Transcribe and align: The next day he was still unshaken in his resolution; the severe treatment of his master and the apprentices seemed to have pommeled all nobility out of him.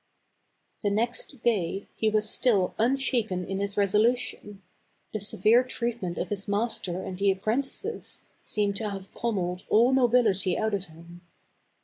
The 0.81 0.89
next 0.89 1.43
day 1.43 1.87
he 1.95 2.09
was 2.09 2.27
still 2.27 2.73
unshaken 2.79 3.45
in 3.45 3.59
his 3.59 3.77
resolution; 3.77 4.63
the 5.13 5.19
severe 5.19 5.63
treatment 5.63 6.17
of 6.17 6.29
his 6.29 6.47
master 6.47 7.03
and 7.03 7.19
the 7.19 7.29
apprentices 7.29 8.25
seemed 8.41 8.75
to 8.77 8.89
have 8.89 9.13
pommeled 9.13 9.63
all 9.69 9.93
nobility 9.93 10.57
out 10.57 10.73
of 10.73 10.85
him. 10.85 11.21